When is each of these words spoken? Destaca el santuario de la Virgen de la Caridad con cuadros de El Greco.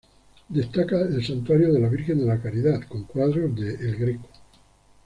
Destaca 0.49 0.99
el 0.99 1.23
santuario 1.23 1.71
de 1.71 1.79
la 1.79 1.87
Virgen 1.87 2.17
de 2.17 2.25
la 2.25 2.41
Caridad 2.41 2.81
con 2.89 3.03
cuadros 3.03 3.55
de 3.55 3.75
El 3.75 3.97
Greco. 3.97 4.29